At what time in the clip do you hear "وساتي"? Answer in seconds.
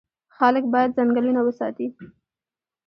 1.43-1.87